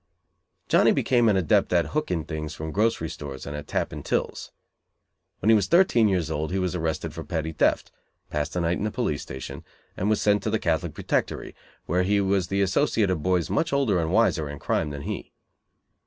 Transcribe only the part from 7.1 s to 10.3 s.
for petty theft, passed a night in the police station, and was